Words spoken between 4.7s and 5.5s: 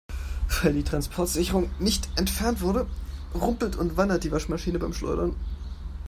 beim Schleudern.